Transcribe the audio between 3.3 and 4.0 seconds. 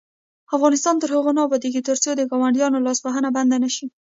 بنده نشي.